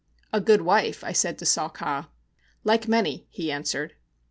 'A 0.33 0.41
good 0.41 0.61
wife,' 0.63 1.03
I 1.03 1.11
said 1.11 1.37
to 1.37 1.45
Saw 1.45 1.69
Ka. 1.69 2.09
'Like 2.63 2.87
many,' 2.87 3.27
he 3.29 3.51
answered. 3.51 3.93